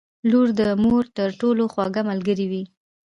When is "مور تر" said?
0.83-1.29